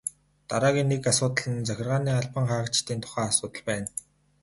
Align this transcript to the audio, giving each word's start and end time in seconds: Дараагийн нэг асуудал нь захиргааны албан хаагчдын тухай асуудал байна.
Дараагийн 0.49 0.89
нэг 0.91 1.01
асуудал 1.11 1.47
нь 1.53 1.65
захиргааны 1.67 2.11
албан 2.19 2.45
хаагчдын 2.51 2.99
тухай 3.03 3.25
асуудал 3.29 3.61
байна. 3.69 3.87